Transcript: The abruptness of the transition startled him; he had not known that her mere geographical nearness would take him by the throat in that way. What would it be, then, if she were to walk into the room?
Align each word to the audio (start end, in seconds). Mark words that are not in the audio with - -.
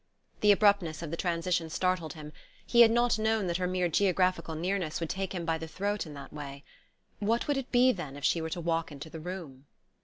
The 0.39 0.51
abruptness 0.51 1.03
of 1.03 1.11
the 1.11 1.15
transition 1.15 1.69
startled 1.69 2.13
him; 2.13 2.33
he 2.65 2.81
had 2.81 2.89
not 2.89 3.19
known 3.19 3.45
that 3.45 3.57
her 3.57 3.67
mere 3.67 3.87
geographical 3.87 4.55
nearness 4.55 4.99
would 4.99 5.11
take 5.11 5.33
him 5.35 5.45
by 5.45 5.59
the 5.59 5.67
throat 5.67 6.07
in 6.07 6.15
that 6.15 6.33
way. 6.33 6.63
What 7.19 7.47
would 7.47 7.55
it 7.57 7.71
be, 7.71 7.91
then, 7.91 8.17
if 8.17 8.25
she 8.25 8.41
were 8.41 8.49
to 8.49 8.61
walk 8.61 8.91
into 8.91 9.11
the 9.11 9.19
room? 9.19 9.67